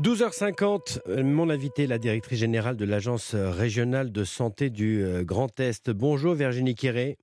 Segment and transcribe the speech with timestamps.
[0.00, 5.60] 12h50, euh, mon invité, la directrice générale de l'Agence régionale de santé du euh, Grand
[5.60, 5.90] Est.
[5.90, 7.18] Bonjour Virginie Quéré.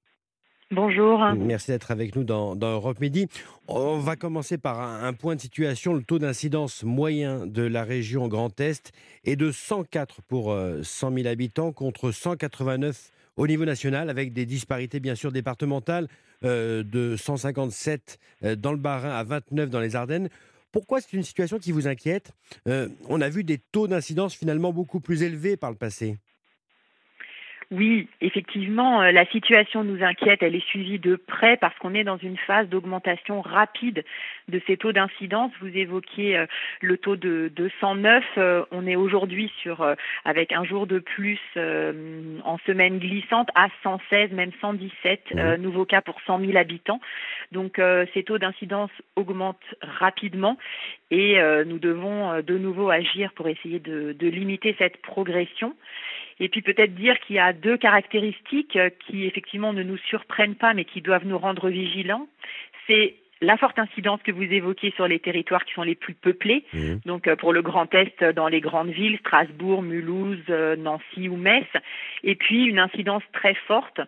[0.70, 1.26] Bonjour.
[1.38, 3.30] Merci d'être avec nous dans, Europe Midi.
[3.68, 5.96] On va commencer par un, point de situation.
[5.96, 8.92] Le taux d'incidence moyen de la région Grand Est
[9.24, 14.46] est de 104 pour 100 euh, 000 habitants contre 189 au niveau national, avec des
[14.46, 16.08] disparités bien sûr départementales
[16.44, 18.20] de 157
[18.58, 20.30] dans le Bas-Rhin à 29 dans les Ardennes.
[20.72, 22.32] Pourquoi c'est une situation qui vous inquiète?
[22.68, 26.18] Euh, On a vu des taux d'incidence finalement beaucoup plus élevés par le passé.
[27.70, 30.42] Oui, effectivement, euh, la situation nous inquiète.
[30.42, 34.06] Elle est suivie de près parce qu'on est dans une phase d'augmentation rapide
[34.48, 35.52] de ces taux d'incidence.
[35.60, 36.46] Vous évoquiez euh,
[36.80, 38.24] le taux de, 109.
[38.38, 39.86] Euh, on est aujourd'hui sur,
[40.24, 45.56] avec un jour de plus en semaine glissante, à 116, même 117 mmh.
[45.56, 47.02] nouveaux cas pour 100 000 habitants.
[47.52, 47.82] Donc,
[48.14, 50.58] ces taux d'incidence augmentent rapidement
[51.12, 55.76] et nous devons de nouveau agir pour essayer de limiter cette progression.
[56.40, 60.56] Et puis peut-être dire qu'il y a deux caractéristiques euh, qui effectivement ne nous surprennent
[60.56, 62.28] pas mais qui doivent nous rendre vigilants.
[62.86, 66.66] C'est la forte incidence que vous évoquez sur les territoires qui sont les plus peuplés,
[66.74, 66.96] mmh.
[67.06, 71.36] donc euh, pour le Grand Est dans les grandes villes, Strasbourg, Mulhouse, euh, Nancy ou
[71.36, 71.68] Metz,
[72.24, 74.00] et puis une incidence très forte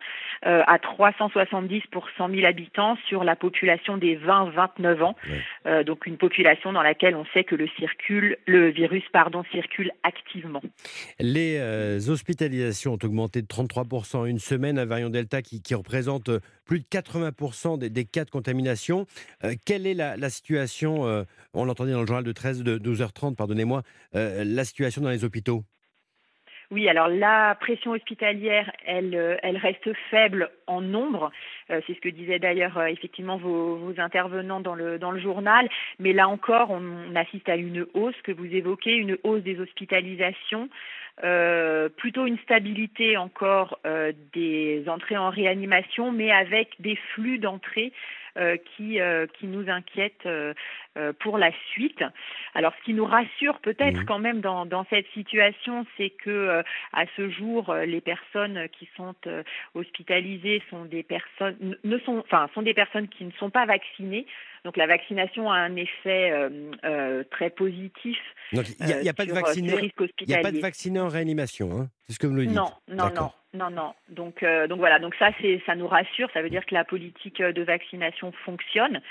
[0.46, 5.16] euh, à 370 pour 100 000 habitants sur la population des 20-29 ans,
[5.86, 10.62] donc une population dans laquelle on sait que le, circule, le virus pardon, circule activement.
[11.20, 16.30] Les hospitalisations ont augmenté de 33% en une semaine, un variant Delta qui, qui représente
[16.70, 19.08] plus de 80% des, cas de contamination.
[19.44, 21.24] Euh, quelle est la, situation, euh,
[21.56, 23.82] on l'entendait dans le journal de 13, de 12h30, pardonnez-moi,
[24.14, 25.66] euh, la situation dans les hôpitaux?
[26.72, 31.32] Oui, alors la pression hospitalière, elle, elle reste faible en nombre.
[31.68, 35.68] c'est ce que disaient d'ailleurs effectivement vos, intervenants dans le, dans le journal.
[35.98, 40.70] Mais là encore, on, assiste à une hausse que vous évoquez, une hausse des hospitalisations.
[41.98, 43.80] plutôt une stabilité encore
[44.34, 47.92] des entrées en réanimation, mais avec des flux d'entrées
[48.29, 48.29] euh,
[48.76, 50.54] qui, euh, qui nous inquiète euh,
[51.20, 52.04] pour la suite.
[52.54, 56.62] Alors, ce qui nous rassure peut-être quand même dans, dans cette situation, c'est que
[56.94, 59.16] à ce jour, les personnes qui sont
[59.76, 64.26] hospitalisées sont des personnes ne sont, enfin, sont des personnes qui ne sont pas vaccinées.
[64.66, 66.34] Donc la vaccination a un effet
[67.32, 68.18] très positif.
[68.54, 69.92] Donc il n'y a, pas de vacciné.
[70.22, 72.56] Il n'y a pas de vacciné en réanimation, hein c'est ce que vous nous dites.
[72.56, 73.32] Non, non, non.
[73.54, 73.94] Non, non.
[74.10, 75.00] Donc, euh, donc voilà.
[75.00, 76.30] Donc ça, c'est, ça nous rassure.
[76.34, 79.02] Ça veut dire que la politique de vaccination fonctionne.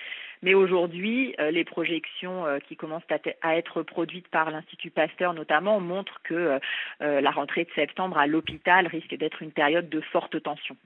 [0.42, 3.02] Mais aujourd'hui, euh, les projections euh, qui commencent
[3.42, 6.60] à, être produites par l'Institut Pasteur notamment montrent que
[7.00, 10.76] la rentrée de septembre à l'hôpital risque d'être une période de forte tension.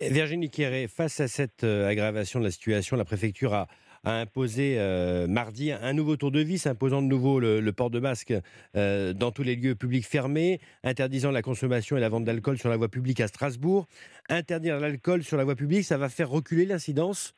[0.00, 3.66] Virginie Quéré, face à cette aggravation de la situation, la préfecture a
[4.04, 8.00] a imposé euh, mardi un nouveau tour de vis, imposant de nouveau le, port de
[8.00, 8.32] masque
[8.76, 12.68] euh, dans tous les lieux publics fermés, interdisant la consommation et la vente d'alcool sur
[12.68, 13.86] la voie publique à Strasbourg.
[14.28, 17.34] Interdire l'alcool sur la voie publique, ça va faire reculer l'incidence?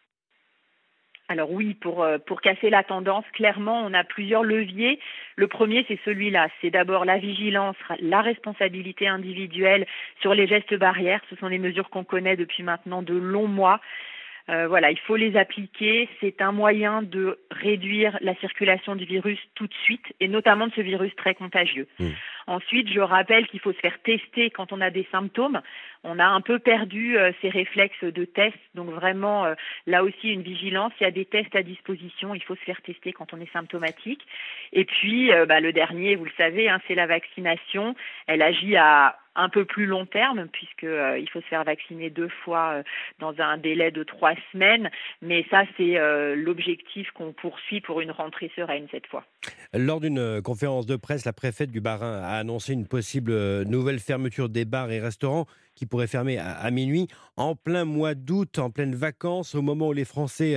[1.30, 4.98] Alors oui, pour, euh, pour casser la tendance, clairement, on a plusieurs leviers.
[5.36, 6.48] Le premier, c'est celui-là.
[6.60, 9.86] C'est d'abord la vigilance, la responsabilité individuelle
[10.22, 11.20] sur les gestes barrières.
[11.30, 13.80] Ce sont des mesures qu'on connaît depuis maintenant de longs mois.
[14.48, 16.08] Euh, voilà, il faut les appliquer.
[16.20, 20.72] C'est un moyen de réduire la circulation du virus tout de suite, et notamment de
[20.72, 21.86] ce virus très contagieux.
[21.98, 22.06] Mmh.
[22.46, 25.60] Ensuite, je rappelle qu'il faut se faire tester quand on a des symptômes.
[26.02, 29.54] On a un peu perdu euh, ces réflexes de test, donc vraiment euh,
[29.86, 30.92] là aussi une vigilance.
[31.00, 33.52] Il y a des tests à disposition, il faut se faire tester quand on est
[33.52, 34.22] symptomatique.
[34.72, 37.94] Et puis, bah, le dernier, vous le savez, hein, c'est la vaccination.
[38.26, 42.28] Elle agit à un peu plus long terme, puisqu'il euh, faut se faire vacciner deux
[42.44, 42.82] fois euh,
[43.20, 44.90] dans un délai de trois semaines.
[45.22, 49.24] Mais ça, c'est euh, l'objectif qu'on poursuit pour une rentrée sereine cette fois.
[49.72, 53.32] Lors d'une conférence de presse, la préfète du Bas-Rhin a annoncé une possible
[53.62, 55.46] nouvelle fermeture des bars et restaurants
[55.76, 59.92] qui pourraient fermer à, minuit en plein mois d'août, en pleine vacances, au moment où
[59.92, 60.56] les Français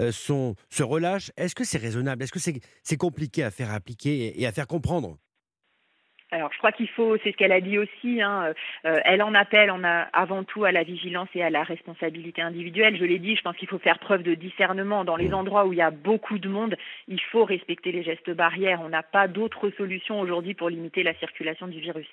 [0.00, 1.30] se relâchent.
[1.36, 2.24] Est-ce que c'est raisonnable?
[2.24, 5.18] Est-ce que c'est compliqué à faire appliquer et à faire comprendre?
[6.34, 8.52] Alors, je crois qu'il faut, c'est ce qu'elle a dit aussi, hein,
[8.86, 12.42] euh, elle en appelle on a avant tout à la vigilance et à la responsabilité
[12.42, 12.96] individuelle.
[12.98, 15.04] Je l'ai dit, je pense qu'il faut faire preuve de discernement.
[15.04, 15.34] Dans les mmh.
[15.34, 16.74] endroits où il y a beaucoup de monde,
[17.06, 18.80] il faut respecter les gestes barrières.
[18.82, 22.08] On n'a pas d'autre solution aujourd'hui pour limiter la circulation du virus.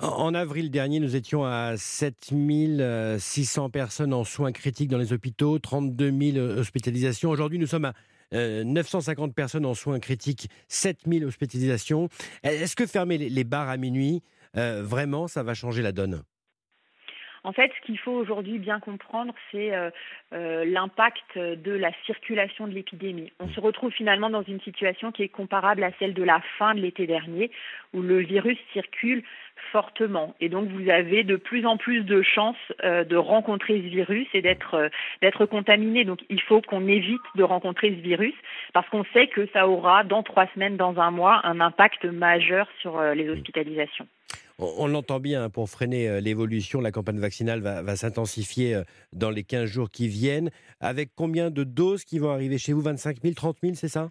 [0.00, 6.12] En avril dernier, nous étions à 7600 personnes en soins critiques dans les hôpitaux, 32
[6.34, 7.30] 000 hospitalisations.
[7.30, 7.94] Aujourd'hui, nous sommes à
[8.32, 12.08] 950 euh, personnes en soins critiques, 7000 hospitalisations.
[12.42, 14.22] Est-ce que fermer les bars à minuit,
[14.56, 16.22] euh, vraiment, ça va changer la donne?
[17.44, 19.90] En fait, ce qu'il faut aujourd'hui bien comprendre, c'est euh,
[20.32, 23.32] euh, l'impact de la circulation de l'épidémie.
[23.40, 26.74] On se retrouve finalement dans une situation qui est comparable à celle de la fin
[26.74, 27.50] de l'été dernier,
[27.94, 29.24] où le virus circule
[29.72, 30.36] fortement.
[30.40, 34.28] Et donc, vous avez de plus en plus de chances euh, de rencontrer ce virus
[34.34, 34.90] et d'être
[35.20, 36.04] d'être contaminé.
[36.04, 38.34] Donc, il faut qu'on évite de rencontrer ce virus
[38.72, 42.68] parce qu'on sait que ça aura, dans trois semaines, dans un mois, un impact majeur
[42.80, 44.06] sur les hospitalisations.
[44.58, 49.30] On, l'entend bien, hein, pour freiner euh, l'évolution, la campagne vaccinale va, s'intensifier euh, dans
[49.30, 50.50] les 15 jours qui viennent.
[50.80, 52.80] Avec combien de doses qui vont arriver chez vous?
[52.80, 54.10] 25 000, 30 000, c'est ça?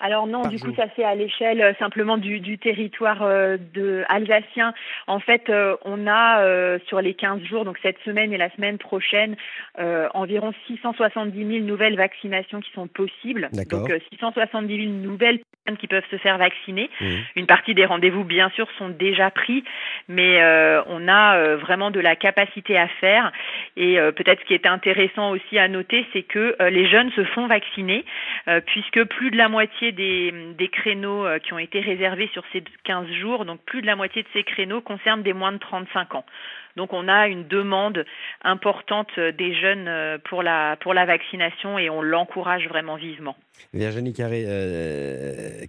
[0.00, 4.74] Alors non, du coup, ça c'est à l'échelle euh, simplement du, territoire de alsacien.
[5.06, 5.50] En fait,
[5.84, 9.36] on a sur les 15 jours, donc cette semaine et la semaine prochaine,
[9.78, 13.48] environ 670 000 nouvelles vaccinations qui sont possibles.
[13.70, 15.40] Donc 670 000 nouvelles
[15.76, 16.90] qui peuvent se faire vacciner.
[17.00, 17.06] Mmh.
[17.36, 19.64] Une partie des rendez-vous, bien sûr, sont déjà pris,
[20.08, 23.32] mais euh, on a euh, vraiment de la capacité à faire.
[23.76, 27.24] Et euh, peut-être ce qui est intéressant aussi à noter, c'est que les jeunes se
[27.24, 28.04] font vacciner,
[28.66, 33.44] puisque plus de la moitié des, créneaux qui ont été réservés sur ces 15 jours,
[33.44, 36.24] donc plus de la moitié de ces créneaux concernent des moins de 35 ans.
[36.76, 38.04] Donc on a une demande
[38.42, 43.36] importante des jeunes euh, pour la, pour la vaccination et on l'encourage vraiment vivement.
[43.74, 45.66] Virginie Carré, euh,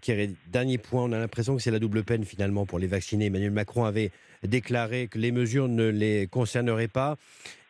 [0.48, 3.26] dernier point, on a l'impression que c'est la double peine finalement pour les vacciner.
[3.26, 4.12] Emmanuel Macron avait
[4.44, 7.16] déclaré que les mesures ne les concerneraient pas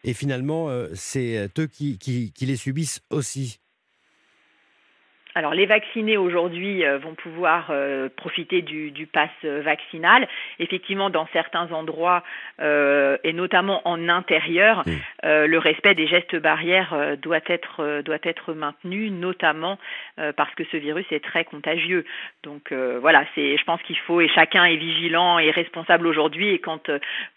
[0.04, 3.60] et finalement euh, c'est eux qui les subissent aussi.
[5.34, 10.28] Alors les vaccinés aujourd'hui euh, vont pouvoir euh, profiter du, du pass vaccinal.
[10.60, 12.24] Effectivement, dans certains endroits
[12.60, 14.84] euh, et notamment en intérieur,
[15.24, 19.78] le respect des gestes barrières doit être doit être maintenu, notamment
[20.36, 22.06] parce que ce virus est très contagieux.
[22.44, 26.50] Donc voilà, c'est je pense qu'il faut et chacun est vigilant et responsable aujourd'hui.
[26.50, 26.90] Et quand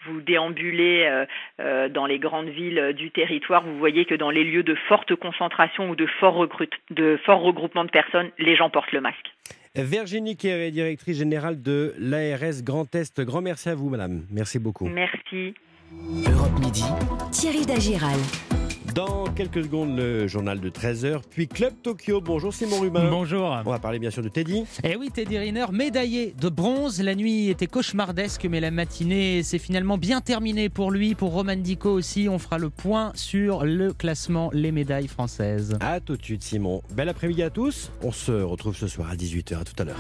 [0.07, 1.25] vous déambulez
[1.59, 5.91] dans les grandes villes du territoire, vous voyez que dans les lieux de forte concentration
[5.91, 6.47] ou de fort,
[6.91, 9.33] de fort regroupement de personnes, les gens portent le masque.
[9.77, 13.21] Virginie Kéré, directrice générale de l'ARS Grand Est.
[13.23, 14.23] Grand merci à vous, madame.
[14.31, 14.89] Merci beaucoup.
[14.89, 15.55] Merci.
[15.93, 16.85] Europe Midi.
[17.31, 18.19] Thierry Dagiral.
[18.95, 22.21] Dans quelques secondes, le journal de 13h, puis Club Tokyo.
[22.21, 23.11] Bonjour Simon Rubin.
[23.11, 23.61] Bonjour.
[23.67, 24.65] On va parler bien sûr de Teddy.
[24.85, 27.03] Eh oui, Teddy Riner, médaillé de bronze.
[27.03, 31.15] La nuit était cauchemardesque, mais la matinée s'est finalement bien terminée pour lui.
[31.17, 35.77] Pour Roman Dico aussi, on fera le point sur le classement, les médailles françaises.
[35.81, 36.83] A tout de suite Simon.
[36.95, 37.91] Bel après-midi à tous.
[38.03, 39.59] On se retrouve ce soir à 18h.
[39.59, 39.99] À tout à l'heure.